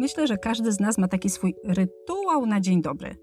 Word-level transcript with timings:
Myślę, 0.00 0.26
że 0.26 0.38
każdy 0.38 0.72
z 0.72 0.80
nas 0.80 0.98
ma 0.98 1.08
taki 1.08 1.30
swój 1.30 1.54
rytuał 1.64 2.46
na 2.46 2.60
dzień 2.60 2.82
dobry. 2.82 3.16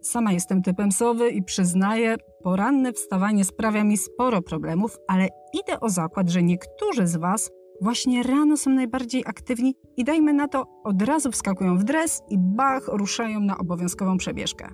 Sama 0.00 0.32
jestem 0.32 0.62
typem 0.62 0.92
sowy 0.92 1.30
i 1.30 1.42
przyznaję, 1.42 2.16
poranne 2.42 2.92
wstawanie 2.92 3.44
sprawia 3.44 3.84
mi 3.84 3.96
sporo 3.96 4.42
problemów, 4.42 4.98
ale 5.08 5.28
idę 5.54 5.80
o 5.80 5.88
zakład, 5.90 6.30
że 6.30 6.42
niektórzy 6.42 7.06
z 7.06 7.16
Was 7.16 7.50
właśnie 7.80 8.22
rano 8.22 8.56
są 8.56 8.70
najbardziej 8.70 9.24
aktywni 9.26 9.74
i 9.96 10.04
dajmy 10.04 10.32
na 10.32 10.48
to, 10.48 10.66
od 10.84 11.02
razu 11.02 11.30
wskakują 11.30 11.78
w 11.78 11.84
dres 11.84 12.22
i 12.28 12.38
bach, 12.38 12.88
ruszają 12.88 13.40
na 13.40 13.58
obowiązkową 13.58 14.16
przebieżkę. 14.16 14.68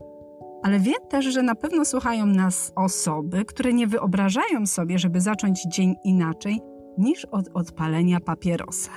Ale 0.62 0.78
wiem 0.78 1.08
też, 1.10 1.24
że 1.24 1.42
na 1.42 1.54
pewno 1.54 1.84
słuchają 1.84 2.26
nas 2.26 2.72
osoby, 2.76 3.44
które 3.44 3.72
nie 3.72 3.86
wyobrażają 3.86 4.66
sobie, 4.66 4.98
żeby 4.98 5.20
zacząć 5.20 5.62
dzień 5.62 5.94
inaczej 6.04 6.60
niż 6.98 7.24
od 7.24 7.48
odpalenia 7.54 8.20
papierosa. 8.20 8.90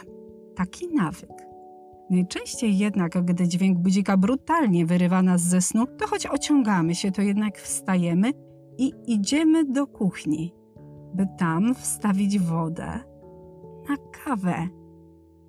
Taki 0.55 0.87
nawyk. 0.87 1.50
Najczęściej 2.11 2.77
jednak, 2.77 3.25
gdy 3.25 3.47
dźwięk 3.47 3.77
budzika 3.77 4.17
brutalnie 4.17 4.85
wyrywa 4.85 5.21
nas 5.21 5.41
ze 5.41 5.61
snu, 5.61 5.85
to 5.97 6.07
choć 6.07 6.27
ociągamy 6.27 6.95
się, 6.95 7.11
to 7.11 7.21
jednak 7.21 7.57
wstajemy 7.57 8.31
i 8.77 8.93
idziemy 9.07 9.65
do 9.65 9.87
kuchni, 9.87 10.53
by 11.13 11.27
tam 11.37 11.75
wstawić 11.75 12.39
wodę 12.39 12.99
na 13.89 13.95
kawę. 14.25 14.67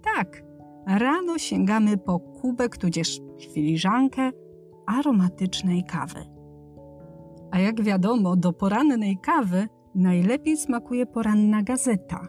Tak, 0.02 0.42
rano 0.86 1.38
sięgamy 1.38 1.98
po 1.98 2.20
kubek 2.20 2.76
tudzież 2.76 3.20
filiżankę 3.54 4.30
aromatycznej 4.86 5.84
kawy. 5.84 6.24
A 7.50 7.58
jak 7.58 7.82
wiadomo, 7.82 8.36
do 8.36 8.52
porannej 8.52 9.18
kawy 9.18 9.68
najlepiej 9.94 10.56
smakuje 10.56 11.06
poranna 11.06 11.62
gazeta. 11.62 12.28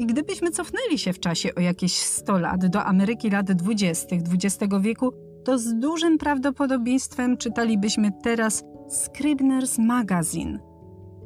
I 0.00 0.06
gdybyśmy 0.06 0.50
cofnęli 0.50 0.98
się 0.98 1.12
w 1.12 1.20
czasie 1.20 1.54
o 1.54 1.60
jakieś 1.60 1.96
100 1.96 2.38
lat 2.38 2.66
do 2.66 2.84
Ameryki 2.84 3.30
lat 3.30 3.52
20. 3.52 4.16
XX 4.16 4.74
wieku, 4.80 5.12
to 5.44 5.58
z 5.58 5.74
dużym 5.74 6.18
prawdopodobieństwem 6.18 7.36
czytalibyśmy 7.36 8.12
teraz 8.22 8.64
Scribner's 8.88 9.78
Magazine, 9.78 10.58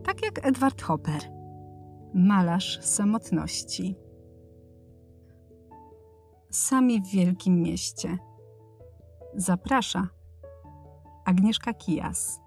tak 0.05 0.23
jak 0.25 0.47
Edward 0.47 0.83
Hopper, 0.83 1.21
malarz 2.15 2.81
samotności. 2.83 3.97
Sami 6.51 7.03
w 7.03 7.07
wielkim 7.07 7.63
mieście. 7.63 8.19
Zaprasza 9.35 10.09
Agnieszka 11.25 11.75
Kijas. 11.75 12.44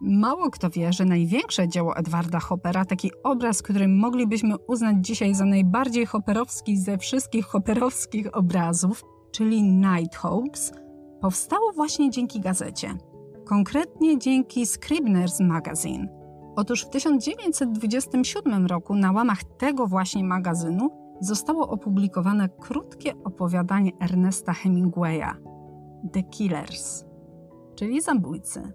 Mało 0.00 0.50
kto 0.50 0.70
wie, 0.70 0.92
że 0.92 1.04
największe 1.04 1.68
dzieło 1.68 1.96
Edwarda 1.96 2.40
Hoppera, 2.40 2.84
taki 2.84 3.10
obraz, 3.24 3.62
który 3.62 3.88
moglibyśmy 3.88 4.58
uznać 4.58 4.96
dzisiaj 5.00 5.34
za 5.34 5.44
najbardziej 5.44 6.06
hopperowski 6.06 6.76
ze 6.76 6.98
wszystkich 6.98 7.46
hopperowskich 7.46 8.36
obrazów, 8.36 9.04
czyli 9.32 9.62
Nighthawks, 9.62 10.72
powstało 11.20 11.72
właśnie 11.72 12.10
dzięki 12.10 12.40
gazecie. 12.40 12.94
Konkretnie 13.44 14.18
dzięki 14.18 14.64
Scribner's 14.66 15.46
Magazine. 15.46 16.08
Otóż 16.56 16.84
w 16.84 16.90
1927 16.90 18.66
roku 18.66 18.94
na 18.94 19.12
łamach 19.12 19.44
tego 19.44 19.86
właśnie 19.86 20.24
magazynu 20.24 20.90
zostało 21.20 21.68
opublikowane 21.68 22.48
krótkie 22.48 23.12
opowiadanie 23.24 23.92
Ernesta 24.00 24.52
Hemingwaya 24.52 25.34
The 26.12 26.22
Killers, 26.22 27.04
czyli 27.74 28.00
zabójcy. 28.00 28.72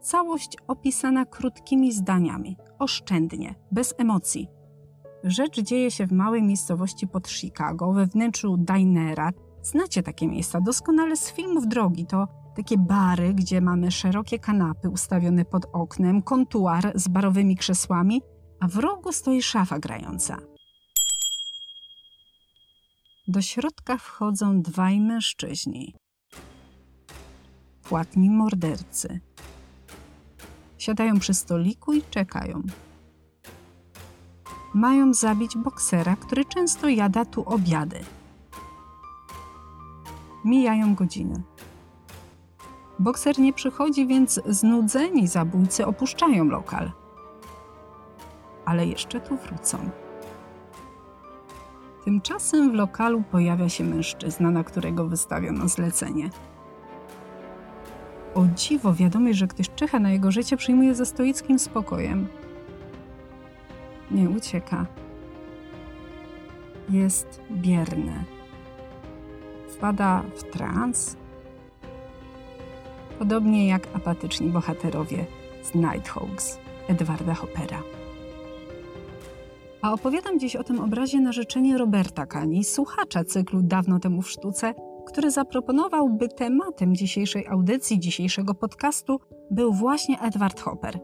Całość 0.00 0.56
opisana 0.68 1.24
krótkimi 1.24 1.92
zdaniami, 1.92 2.56
oszczędnie, 2.78 3.54
bez 3.72 3.94
emocji. 3.98 4.48
Rzecz 5.24 5.60
dzieje 5.60 5.90
się 5.90 6.06
w 6.06 6.12
małej 6.12 6.42
miejscowości 6.42 7.08
pod 7.08 7.28
Chicago, 7.28 7.92
we 7.92 8.06
wnętrzu 8.06 8.56
dinera. 8.56 9.30
Znacie 9.62 10.02
takie 10.02 10.28
miejsca 10.28 10.60
doskonale 10.60 11.16
z 11.16 11.32
filmów 11.32 11.68
drogi. 11.68 12.06
To 12.06 12.28
takie 12.56 12.78
bary, 12.78 13.34
gdzie 13.34 13.60
mamy 13.60 13.90
szerokie 13.90 14.38
kanapy 14.38 14.88
ustawione 14.88 15.44
pod 15.44 15.66
oknem, 15.72 16.22
kontuar 16.22 16.92
z 16.94 17.08
barowymi 17.08 17.56
krzesłami, 17.56 18.22
a 18.60 18.68
w 18.68 18.76
rogu 18.76 19.12
stoi 19.12 19.42
szafa 19.42 19.78
grająca. 19.78 20.36
Do 23.28 23.42
środka 23.42 23.96
wchodzą 23.96 24.62
dwaj 24.62 25.00
mężczyźni. 25.00 25.94
Płatni 27.82 28.30
mordercy. 28.30 29.20
Siadają 30.80 31.18
przy 31.18 31.34
stoliku 31.34 31.92
i 31.92 32.02
czekają. 32.10 32.62
Mają 34.74 35.14
zabić 35.14 35.56
boksera, 35.56 36.16
który 36.16 36.44
często 36.44 36.88
jada 36.88 37.24
tu 37.24 37.42
obiady. 37.48 38.00
Mijają 40.44 40.94
godziny. 40.94 41.42
Bokser 42.98 43.38
nie 43.38 43.52
przychodzi, 43.52 44.06
więc 44.06 44.40
znudzeni 44.46 45.28
zabójcy 45.28 45.86
opuszczają 45.86 46.44
lokal. 46.44 46.92
Ale 48.64 48.86
jeszcze 48.86 49.20
tu 49.20 49.36
wrócą. 49.36 49.90
Tymczasem 52.04 52.70
w 52.70 52.74
lokalu 52.74 53.22
pojawia 53.30 53.68
się 53.68 53.84
mężczyzna, 53.84 54.50
na 54.50 54.64
którego 54.64 55.06
wystawiono 55.06 55.68
zlecenie. 55.68 56.30
O 58.34 58.46
dziwo, 58.54 58.94
wiadomość, 58.94 59.38
że 59.38 59.46
ktoś 59.46 59.70
czyha 59.70 59.98
na 59.98 60.10
jego 60.10 60.30
życie, 60.30 60.56
przyjmuje 60.56 60.94
ze 60.94 61.06
stoickim 61.06 61.58
spokojem. 61.58 62.28
Nie 64.10 64.30
ucieka. 64.30 64.86
Jest 66.90 67.40
bierny. 67.52 68.24
Wpada 69.68 70.22
w 70.36 70.42
trans. 70.42 71.16
Podobnie 73.18 73.68
jak 73.68 73.88
apatyczni 73.94 74.48
bohaterowie 74.48 75.26
z 75.62 75.74
Nighthawks 75.74 76.58
Edwarda 76.88 77.34
Hoppera. 77.34 77.82
A 79.82 79.92
opowiadam 79.92 80.38
dziś 80.38 80.56
o 80.56 80.64
tym 80.64 80.80
obrazie 80.80 81.20
na 81.20 81.32
życzenie 81.32 81.78
Roberta 81.78 82.26
Kani, 82.26 82.64
słuchacza 82.64 83.24
cyklu 83.24 83.62
Dawno 83.62 84.00
temu 84.00 84.22
w 84.22 84.30
sztuce, 84.30 84.74
który 85.10 85.30
zaproponował, 85.30 86.08
by 86.08 86.28
tematem 86.28 86.96
dzisiejszej 86.96 87.46
audycji, 87.46 88.00
dzisiejszego 88.00 88.54
podcastu 88.54 89.20
był 89.50 89.72
właśnie 89.72 90.20
Edward 90.20 90.60
Hopper. 90.60 91.00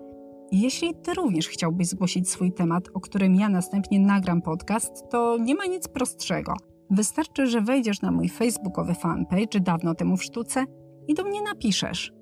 Jeśli 0.53 0.95
Ty 0.95 1.15
również 1.15 1.49
chciałbyś 1.49 1.87
zgłosić 1.87 2.31
swój 2.31 2.53
temat, 2.53 2.89
o 2.95 3.01
którym 3.01 3.35
ja 3.35 3.49
następnie 3.49 4.01
nagram 4.01 4.43
podcast, 4.43 5.05
to 5.11 5.37
nie 5.39 5.55
ma 5.55 5.67
nic 5.67 5.89
prostszego. 5.89 6.55
Wystarczy, 6.91 7.47
że 7.47 7.61
wejdziesz 7.61 8.03
na 8.03 8.11
mój 8.11 8.29
facebookowy 8.29 8.95
fanpage 8.95 9.61
dawno 9.61 9.95
temu 9.95 10.17
w 10.17 10.25
sztuce 10.25 10.65
i 11.09 11.15
do 11.15 11.25
mnie 11.25 11.43
napiszesz. 11.43 12.13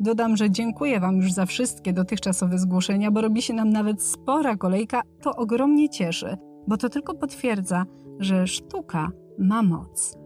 Dodam, 0.00 0.36
że 0.36 0.50
dziękuję 0.50 1.00
Wam 1.00 1.16
już 1.16 1.32
za 1.32 1.46
wszystkie 1.46 1.92
dotychczasowe 1.92 2.58
zgłoszenia, 2.58 3.10
bo 3.10 3.20
robi 3.20 3.42
się 3.42 3.54
nam 3.54 3.70
nawet 3.70 4.02
spora 4.02 4.56
kolejka. 4.56 5.02
To 5.22 5.36
ogromnie 5.36 5.88
cieszy, 5.88 6.36
bo 6.68 6.76
to 6.76 6.88
tylko 6.88 7.14
potwierdza, 7.14 7.84
że 8.18 8.46
sztuka 8.46 9.08
ma 9.38 9.62
moc. 9.62 10.25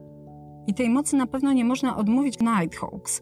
I 0.71 0.75
tej 0.75 0.91
mocy 0.91 1.17
na 1.17 1.27
pewno 1.27 1.53
nie 1.53 1.65
można 1.65 1.97
odmówić 1.97 2.39
Nighthawks. 2.41 3.21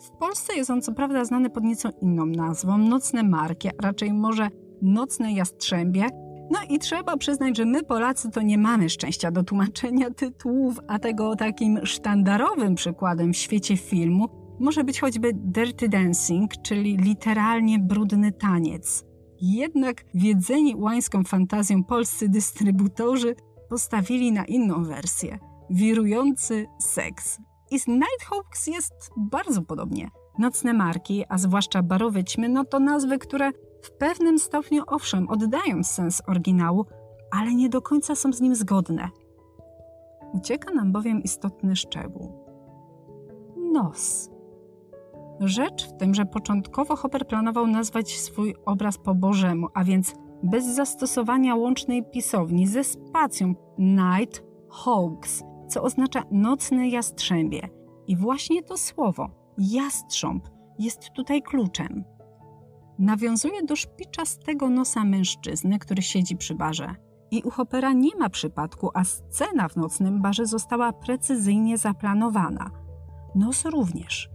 W 0.00 0.10
Polsce 0.10 0.56
jest 0.56 0.70
on 0.70 0.82
co 0.82 0.92
prawda 0.92 1.24
znany 1.24 1.50
pod 1.50 1.64
nieco 1.64 1.90
inną 2.02 2.26
nazwą, 2.26 2.78
Nocne 2.78 3.22
Marki, 3.22 3.68
a 3.68 3.72
raczej 3.82 4.12
może 4.12 4.48
Nocne 4.82 5.32
Jastrzębie. 5.32 6.06
No 6.50 6.58
i 6.70 6.78
trzeba 6.78 7.16
przyznać, 7.16 7.56
że 7.56 7.64
my 7.64 7.82
Polacy 7.82 8.30
to 8.30 8.42
nie 8.42 8.58
mamy 8.58 8.90
szczęścia 8.90 9.30
do 9.30 9.42
tłumaczenia 9.42 10.10
tytułów, 10.10 10.80
a 10.88 10.98
tego 10.98 11.36
takim 11.36 11.86
sztandarowym 11.86 12.74
przykładem 12.74 13.32
w 13.32 13.36
świecie 13.36 13.76
filmu 13.76 14.28
może 14.60 14.84
być 14.84 15.00
choćby 15.00 15.30
Dirty 15.34 15.88
Dancing, 15.88 16.50
czyli 16.62 16.96
literalnie 16.96 17.78
brudny 17.78 18.32
taniec. 18.32 19.04
Jednak 19.40 20.04
wiedzeni 20.14 20.76
łańską 20.76 21.24
fantazją 21.24 21.84
polscy 21.84 22.28
dystrybutorzy 22.28 23.34
postawili 23.68 24.32
na 24.32 24.44
inną 24.44 24.84
wersję– 24.84 25.38
wirujący 25.70 26.66
seks. 26.78 27.38
I 27.70 27.78
z 27.78 27.86
Nighthawks 27.86 28.66
jest 28.66 29.10
bardzo 29.16 29.62
podobnie. 29.62 30.10
Nocne 30.38 30.74
marki, 30.74 31.24
a 31.28 31.38
zwłaszcza 31.38 31.82
barowe 31.82 32.24
ćmy, 32.24 32.48
no 32.48 32.64
to 32.64 32.80
nazwy, 32.80 33.18
które 33.18 33.50
w 33.82 33.90
pewnym 33.90 34.38
stopniu 34.38 34.82
owszem 34.86 35.28
oddają 35.28 35.82
sens 35.82 36.22
oryginału, 36.26 36.84
ale 37.30 37.54
nie 37.54 37.68
do 37.68 37.82
końca 37.82 38.14
są 38.14 38.32
z 38.32 38.40
nim 38.40 38.54
zgodne. 38.54 39.08
Ucieka 40.32 40.74
nam 40.74 40.92
bowiem 40.92 41.22
istotny 41.22 41.76
szczegół. 41.76 42.32
Nos. 43.72 44.30
Rzecz 45.40 45.88
w 45.88 45.96
tym, 45.96 46.14
że 46.14 46.24
początkowo 46.24 46.96
Hopper 46.96 47.26
planował 47.26 47.66
nazwać 47.66 48.18
swój 48.18 48.54
obraz 48.64 48.98
po 48.98 49.14
Bożemu, 49.14 49.68
a 49.74 49.84
więc 49.84 50.14
bez 50.42 50.64
zastosowania 50.64 51.54
łącznej 51.54 52.04
pisowni 52.04 52.66
ze 52.66 52.84
spacją 52.84 53.54
Night 53.78 54.42
Hawks, 54.70 55.42
co 55.66 55.82
oznacza 55.82 56.22
nocne 56.30 56.88
jastrzębie. 56.88 57.68
I 58.06 58.16
właśnie 58.16 58.62
to 58.62 58.76
słowo, 58.76 59.30
jastrząb, 59.58 60.48
jest 60.78 61.10
tutaj 61.10 61.42
kluczem. 61.42 62.04
Nawiązuje 62.98 63.62
do 63.62 63.76
szpiczastego 63.76 64.70
nosa 64.70 65.04
mężczyzny, 65.04 65.78
który 65.78 66.02
siedzi 66.02 66.36
przy 66.36 66.54
barze. 66.54 66.94
I 67.30 67.42
u 67.42 67.50
Hoppera 67.50 67.92
nie 67.92 68.16
ma 68.18 68.30
przypadku, 68.30 68.90
a 68.94 69.04
scena 69.04 69.68
w 69.68 69.76
nocnym 69.76 70.22
barze 70.22 70.46
została 70.46 70.92
precyzyjnie 70.92 71.78
zaplanowana. 71.78 72.70
Nos 73.34 73.64
również. 73.64 74.30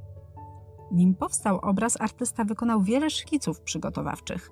Nim 0.91 1.15
powstał 1.15 1.59
obraz, 1.61 2.01
artysta 2.01 2.43
wykonał 2.43 2.81
wiele 2.81 3.09
szkiców 3.09 3.61
przygotowawczych. 3.61 4.51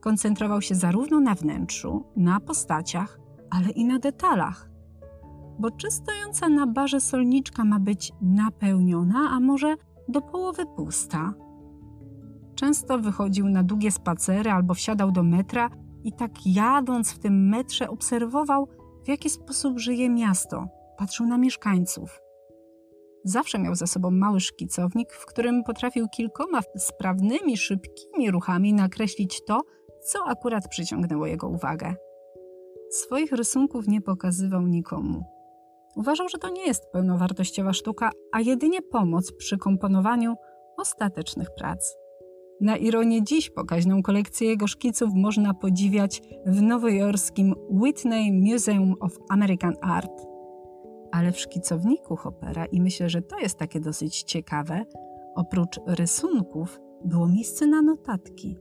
Koncentrował 0.00 0.62
się 0.62 0.74
zarówno 0.74 1.20
na 1.20 1.34
wnętrzu, 1.34 2.04
na 2.16 2.40
postaciach, 2.40 3.20
ale 3.50 3.70
i 3.70 3.84
na 3.84 3.98
detalach. 3.98 4.69
Bo 5.58 5.70
czy 5.70 5.90
stojąca 5.90 6.48
na 6.48 6.66
barze 6.66 7.00
solniczka 7.00 7.64
ma 7.64 7.80
być 7.80 8.12
napełniona, 8.22 9.30
a 9.30 9.40
może 9.40 9.74
do 10.08 10.20
połowy 10.20 10.66
pusta? 10.76 11.34
Często 12.54 12.98
wychodził 12.98 13.48
na 13.48 13.62
długie 13.62 13.90
spacery 13.90 14.50
albo 14.50 14.74
wsiadał 14.74 15.12
do 15.12 15.22
metra 15.22 15.70
i 16.04 16.12
tak 16.12 16.30
jadąc 16.46 17.12
w 17.12 17.18
tym 17.18 17.48
metrze 17.48 17.88
obserwował, 17.88 18.68
w 19.04 19.08
jaki 19.08 19.30
sposób 19.30 19.78
żyje 19.78 20.10
miasto. 20.10 20.68
Patrzył 20.98 21.26
na 21.26 21.38
mieszkańców. 21.38 22.20
Zawsze 23.24 23.58
miał 23.58 23.74
ze 23.74 23.86
sobą 23.86 24.10
mały 24.10 24.40
szkicownik, 24.40 25.12
w 25.12 25.26
którym 25.26 25.64
potrafił 25.64 26.08
kilkoma 26.08 26.60
sprawnymi, 26.76 27.56
szybkimi 27.56 28.30
ruchami 28.30 28.74
nakreślić 28.74 29.44
to, 29.44 29.60
co 30.02 30.18
akurat 30.26 30.68
przyciągnęło 30.68 31.26
jego 31.26 31.48
uwagę. 31.48 31.94
Swoich 32.90 33.32
rysunków 33.32 33.88
nie 33.88 34.00
pokazywał 34.00 34.66
nikomu. 34.66 35.24
Uważał, 35.96 36.28
że 36.28 36.38
to 36.38 36.48
nie 36.48 36.66
jest 36.66 36.90
pełnowartościowa 36.92 37.72
sztuka, 37.72 38.10
a 38.32 38.40
jedynie 38.40 38.82
pomoc 38.82 39.32
przy 39.32 39.58
komponowaniu 39.58 40.34
ostatecznych 40.76 41.48
prac. 41.58 41.96
Na 42.60 42.76
ironię 42.76 43.24
dziś 43.24 43.50
pokaźną 43.50 44.02
kolekcję 44.02 44.48
jego 44.48 44.66
szkiców 44.66 45.10
można 45.14 45.54
podziwiać 45.54 46.22
w 46.46 46.62
nowojorskim 46.62 47.54
Whitney 47.70 48.32
Museum 48.32 48.94
of 49.00 49.18
American 49.28 49.74
Art. 49.82 50.26
Ale 51.12 51.32
w 51.32 51.40
szkicowniku 51.40 52.16
Hoppera, 52.16 52.64
i 52.64 52.80
myślę, 52.80 53.08
że 53.08 53.22
to 53.22 53.38
jest 53.38 53.58
takie 53.58 53.80
dosyć 53.80 54.22
ciekawe, 54.22 54.84
oprócz 55.34 55.80
rysunków 55.86 56.80
było 57.04 57.28
miejsce 57.28 57.66
na 57.66 57.82
notatki. 57.82 58.56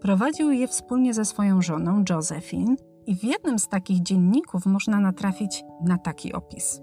Prowadził 0.00 0.50
je 0.50 0.68
wspólnie 0.68 1.14
ze 1.14 1.24
swoją 1.24 1.62
żoną 1.62 2.04
Josephine 2.10 2.76
i 3.06 3.16
w 3.16 3.24
jednym 3.24 3.58
z 3.58 3.68
takich 3.68 4.02
dzienników 4.02 4.66
można 4.66 5.00
natrafić 5.00 5.64
na 5.84 5.98
taki 5.98 6.32
opis. 6.32 6.82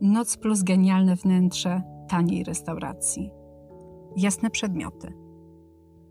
Noc 0.00 0.36
plus 0.36 0.62
genialne 0.62 1.16
wnętrze 1.16 1.82
taniej 2.08 2.44
restauracji 2.44 3.40
jasne 4.16 4.50
przedmioty. 4.50 5.12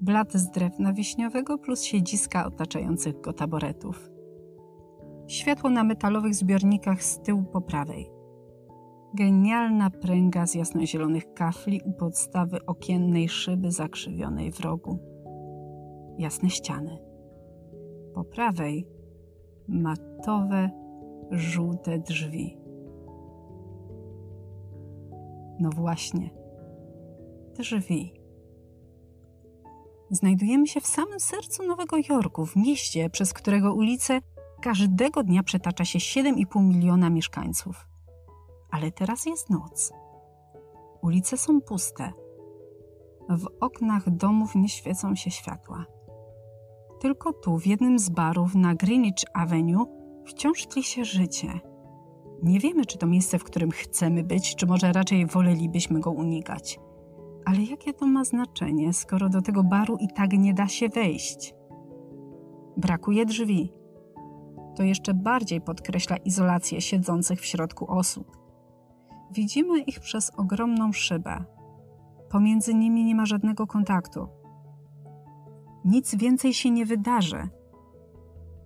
Blat 0.01 0.33
z 0.33 0.51
drewna 0.51 0.93
wiśniowego 0.93 1.57
plus 1.57 1.83
siedziska 1.83 2.45
otaczających 2.45 3.21
go 3.21 3.33
taboretów. 3.33 4.09
Światło 5.27 5.69
na 5.69 5.83
metalowych 5.83 6.35
zbiornikach 6.35 7.03
z 7.03 7.19
tyłu 7.19 7.43
po 7.43 7.61
prawej. 7.61 8.09
Genialna 9.13 9.89
pręga 9.89 10.47
z 10.47 10.55
jasnozielonych 10.55 11.33
kafli 11.33 11.81
u 11.85 11.93
podstawy 11.93 12.65
okiennej 12.65 13.29
szyby 13.29 13.71
zakrzywionej 13.71 14.51
w 14.51 14.59
rogu. 14.59 14.99
Jasne 16.17 16.49
ściany. 16.49 17.08
Po 18.13 18.23
prawej 18.23 18.87
matowe, 19.67 20.69
żółte 21.31 21.99
drzwi. 21.99 22.57
No 25.59 25.69
właśnie, 25.69 26.29
drzwi. 27.57 28.13
Znajdujemy 30.11 30.67
się 30.67 30.81
w 30.81 30.87
samym 30.87 31.19
sercu 31.19 31.67
Nowego 31.67 31.97
Jorku, 32.09 32.45
w 32.45 32.55
mieście, 32.55 33.09
przez 33.09 33.33
którego 33.33 33.73
ulice 33.73 34.19
każdego 34.61 35.23
dnia 35.23 35.43
przetacza 35.43 35.85
się 35.85 35.99
7,5 35.99 36.63
miliona 36.63 37.09
mieszkańców. 37.09 37.87
Ale 38.71 38.91
teraz 38.91 39.25
jest 39.25 39.49
noc. 39.49 39.93
Ulice 41.01 41.37
są 41.37 41.61
puste. 41.61 42.11
W 43.29 43.47
oknach 43.59 44.09
domów 44.09 44.55
nie 44.55 44.69
świecą 44.69 45.15
się 45.15 45.31
światła. 45.31 45.85
Tylko 46.99 47.33
tu, 47.33 47.57
w 47.57 47.67
jednym 47.67 47.99
z 47.99 48.09
barów 48.09 48.55
na 48.55 48.75
Greenwich 48.75 49.23
Avenue, 49.33 49.85
wciąż 50.25 50.67
tli 50.67 50.83
się 50.83 51.05
życie. 51.05 51.59
Nie 52.43 52.59
wiemy, 52.59 52.85
czy 52.85 52.97
to 52.97 53.07
miejsce, 53.07 53.39
w 53.39 53.43
którym 53.43 53.71
chcemy 53.71 54.23
być, 54.23 54.55
czy 54.55 54.67
może 54.67 54.93
raczej 54.93 55.25
wolelibyśmy 55.25 55.99
go 55.99 56.11
unikać. 56.11 56.79
Ale 57.45 57.63
jakie 57.63 57.93
to 57.93 58.07
ma 58.07 58.23
znaczenie, 58.23 58.93
skoro 58.93 59.29
do 59.29 59.41
tego 59.41 59.63
baru 59.63 59.97
i 59.97 60.07
tak 60.07 60.33
nie 60.33 60.53
da 60.53 60.67
się 60.67 60.89
wejść? 60.89 61.53
Brakuje 62.77 63.25
drzwi. 63.25 63.73
To 64.75 64.83
jeszcze 64.83 65.13
bardziej 65.13 65.61
podkreśla 65.61 66.17
izolację 66.17 66.81
siedzących 66.81 67.41
w 67.41 67.45
środku 67.45 67.91
osób. 67.91 68.37
Widzimy 69.31 69.79
ich 69.79 69.99
przez 69.99 70.31
ogromną 70.37 70.91
szybę. 70.93 71.43
Pomiędzy 72.29 72.73
nimi 72.73 73.05
nie 73.05 73.15
ma 73.15 73.25
żadnego 73.25 73.67
kontaktu. 73.67 74.38
Nic 75.85 76.15
więcej 76.15 76.53
się 76.53 76.71
nie 76.71 76.85
wydarzy. 76.85 77.49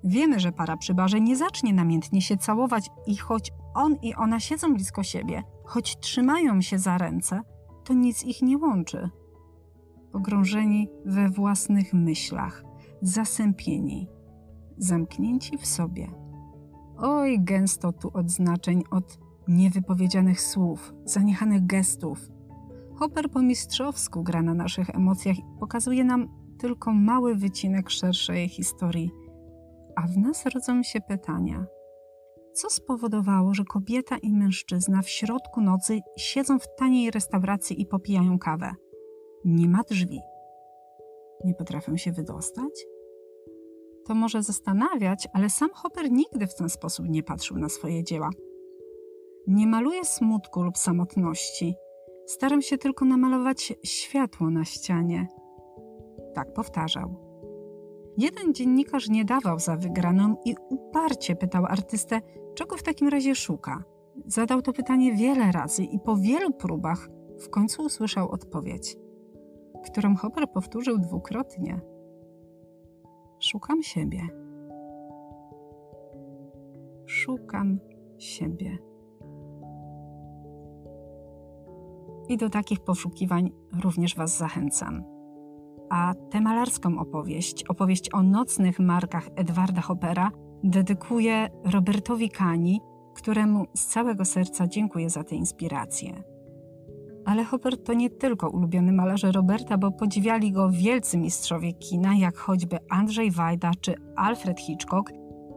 Wiemy, 0.04 0.40
że 0.40 0.52
para 0.52 0.78
przy 0.78 0.94
barze 0.94 1.22
nie 1.22 1.38
zacznie 1.38 1.74
namiętnie 1.74 2.22
się 2.22 2.38
całować 2.38 2.90
i 3.08 3.18
choć 3.18 3.52
on 3.74 3.96
i 4.02 4.16
ona 4.16 4.40
siedzą 4.40 4.74
blisko 4.74 5.04
siebie, 5.04 5.44
choć 5.66 6.00
trzymają 6.00 6.62
się 6.62 6.80
za 6.80 6.98
ręce, 6.98 7.42
to 7.84 7.94
nic 7.94 8.24
ich 8.24 8.42
nie 8.42 8.58
łączy. 8.58 9.10
Pogrążeni 10.12 10.90
we 11.06 11.30
własnych 11.30 11.94
myślach, 11.94 12.64
zasępieni, 13.02 14.08
zamknięci 14.78 15.58
w 15.58 15.66
sobie. 15.66 16.08
Oj, 16.98 17.40
gęsto 17.40 17.92
tu 17.92 18.12
odznaczeń 18.14 18.84
od 18.92 19.20
niewypowiedzianych 19.48 20.42
słów, 20.42 20.94
zaniechanych 21.06 21.66
gestów. 21.66 22.20
Hopper 22.96 23.30
po 23.30 23.42
mistrzowsku 23.42 24.24
gra 24.24 24.42
na 24.42 24.54
naszych 24.54 24.90
emocjach 24.90 25.40
i 25.40 25.44
pokazuje 25.60 26.04
nam 26.04 26.43
tylko 26.64 26.94
mały 26.94 27.36
wycinek 27.36 27.90
szerszej 27.90 28.50
historii, 28.50 29.12
a 29.96 30.08
w 30.08 30.18
nas 30.18 30.46
rodzą 30.46 30.84
się 30.84 31.02
pytania– 31.02 31.66
co 32.54 32.70
spowodowało, 32.70 33.54
że 33.54 33.64
kobieta 33.64 34.18
i 34.18 34.34
mężczyzna 34.34 35.02
w 35.02 35.10
środku 35.10 35.62
nocy 35.62 36.00
siedzą 36.18 36.60
w 36.60 36.76
taniej 36.78 37.12
restauracji 37.12 37.82
i 37.82 37.86
popijają 37.86 38.40
kawę. 38.40 38.72
Nie 39.46 39.70
ma 39.70 39.84
drzwi. 39.84 40.20
Nie 41.46 41.54
potrafią 41.54 41.98
się 41.98 42.12
wydostać? 42.12 42.86
To 44.08 44.16
może 44.16 44.44
zastanawiać, 44.44 45.28
ale 45.34 45.50
sam 45.50 45.70
Hopper 45.74 46.12
nigdy 46.12 46.48
w 46.48 46.56
ten 46.56 46.70
sposób 46.70 47.06
nie 47.10 47.24
patrzył 47.24 47.58
na 47.58 47.70
swoje 47.70 48.04
dzieła. 48.04 48.30
Nie 49.48 49.68
maluję 49.68 50.06
smutku 50.06 50.64
lub 50.64 50.78
samotności. 50.78 51.76
Staram 52.26 52.62
się 52.62 52.78
tylko 52.78 53.06
namalować 53.06 53.74
światło 53.84 54.50
na 54.50 54.66
ścianie. 54.66 55.28
Tak 56.34 56.54
powtarzał. 56.54 57.16
Jeden 58.18 58.54
dziennikarz 58.54 59.10
nie 59.10 59.26
dawał 59.26 59.60
za 59.60 59.78
wygraną 59.78 60.36
i 60.46 60.56
uparcie 60.70 61.36
pytał 61.36 61.66
artystę, 61.66 62.22
czego 62.56 62.78
w 62.78 62.84
takim 62.84 63.08
razie 63.08 63.36
szuka. 63.36 63.84
Zadał 64.26 64.62
to 64.62 64.74
pytanie 64.74 65.14
wiele 65.14 65.52
razy 65.52 65.84
i 65.84 66.00
po 66.00 66.18
wielu 66.18 66.52
próbach 66.52 67.10
w 67.40 67.50
końcu 67.50 67.84
usłyszał 67.84 68.32
odpowiedź, 68.32 68.96
którą 69.86 70.16
Hopper 70.16 70.52
powtórzył 70.54 70.98
dwukrotnie. 70.98 71.82
Szukam 73.40 73.84
siebie. 73.84 74.22
Szukam 77.06 77.80
siebie. 78.18 78.78
I 82.30 82.38
do 82.38 82.50
takich 82.50 82.80
poszukiwań 82.80 83.52
również 83.84 84.16
Was 84.16 84.38
zachęcam 84.38 85.13
a 85.94 86.14
tę 86.30 86.42
malarską 86.42 87.00
opowieść, 87.00 87.64
opowieść 87.64 88.14
o 88.14 88.24
nocnych 88.24 88.80
markach 88.80 89.30
Edwarda 89.36 89.82
Hoppera, 89.82 90.32
dedykuję 90.64 91.50
Robertowi 91.64 92.30
Kani, 92.30 92.82
któremu 93.16 93.66
z 93.76 93.86
całego 93.86 94.26
serca 94.26 94.68
dziękuję 94.68 95.10
za 95.10 95.24
tę 95.24 95.36
inspirację. 95.36 96.24
Ale 97.26 97.44
Hopper 97.44 97.84
to 97.84 97.94
nie 97.94 98.10
tylko 98.10 98.50
ulubiony 98.50 98.94
malarze 98.94 99.32
Roberta, 99.32 99.78
bo 99.78 99.92
podziwiali 99.92 100.52
go 100.52 100.70
wielcy 100.70 101.18
mistrzowie 101.18 101.74
kina, 101.74 102.16
jak 102.16 102.38
choćby 102.38 102.78
Andrzej 102.90 103.32
Wajda 103.32 103.72
czy 103.82 103.96
Alfred 104.16 104.60
Hitchcock. 104.60 105.12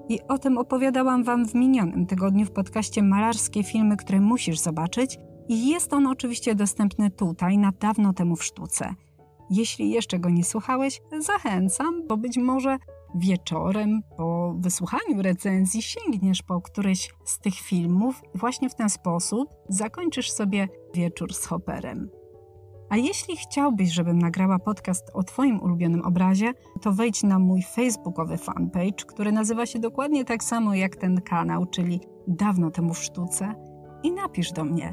I 0.09 0.21
o 0.28 0.38
tym 0.38 0.59
opowiadałam 0.59 1.25
Wam 1.25 1.47
w 1.47 1.55
minionym 1.55 2.07
tygodniu 2.07 2.47
w 2.47 2.52
podcaście 2.52 3.02
Malarskie 3.02 3.62
filmy, 3.62 3.97
które 3.97 4.21
musisz 4.21 4.59
zobaczyć. 4.59 5.19
I 5.49 5.69
jest 5.69 5.93
on 5.93 6.07
oczywiście 6.07 6.55
dostępny 6.55 7.11
tutaj, 7.11 7.59
na 7.59 7.73
dawno 7.81 8.12
temu 8.12 8.37
w 8.37 8.45
sztuce– 8.45 8.95
jeśli 9.50 9.91
jeszcze 9.91 10.19
go 10.19 10.31
nie 10.31 10.45
słuchałeś, 10.45 11.00
zachęcam, 11.19 12.07
bo 12.09 12.17
być 12.17 12.37
może 12.38 12.79
wieczorem 13.15 14.03
po 14.17 14.55
wysłuchaniu 14.59 15.23
recenzji 15.23 15.83
sięgniesz 15.83 16.43
po 16.43 16.61
któryś 16.61 17.11
z 17.25 17.38
tych 17.38 17.55
filmów. 17.55 18.23
Właśnie 18.35 18.69
w 18.69 18.75
ten 18.75 18.91
sposób 18.91 19.49
zakończysz 19.69 20.31
sobie 20.31 20.69
wieczór 20.95 21.35
z 21.35 21.47
Hopperem. 21.47 22.11
A 22.88 22.97
jeśli 22.97 23.37
chciałbyś, 23.37 23.93
żebym 23.93 24.19
nagrała 24.19 24.59
podcast 24.59 25.11
o 25.15 25.23
Twoim 25.23 25.62
ulubionym 25.62 26.03
obrazie, 26.03 26.53
to 26.83 26.93
wejdź 26.93 27.23
na 27.23 27.38
mój 27.38 27.62
facebookowy 27.62 28.37
fanpage, 28.37 29.05
który 29.07 29.33
nazywa 29.33 29.67
się 29.67 29.79
dokładnie 29.79 30.25
tak 30.25 30.45
samo 30.45 30.75
jak 30.75 30.97
ten 30.97 31.21
kanał, 31.21 31.67
czyli 31.67 32.00
Dawno 32.29 32.71
temu 32.71 32.95
w 32.95 33.03
sztuce, 33.03 33.55
i 34.03 34.12
napisz 34.12 34.53
do 34.53 34.65
mnie. 34.65 34.91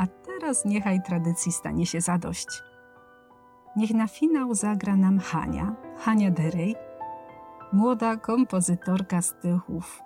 A 0.00 0.06
teraz 0.06 0.64
niechaj 0.64 1.02
tradycji 1.02 1.52
stanie 1.52 1.86
się 1.86 2.00
zadość. 2.00 2.62
Niech 3.76 3.90
na 3.90 4.06
finał 4.06 4.54
zagra 4.54 4.96
nam 4.96 5.18
Hania, 5.18 5.74
Hania 5.98 6.30
Derej, 6.30 6.76
młoda 7.72 8.16
kompozytorka 8.16 9.22
z 9.22 9.34
Tychów. 9.34 10.02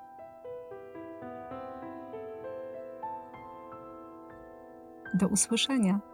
Do 5.15 5.29
usłyszenia. 5.29 6.14